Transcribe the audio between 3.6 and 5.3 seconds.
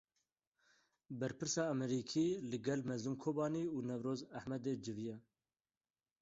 û Newroz Ehmedê civiya.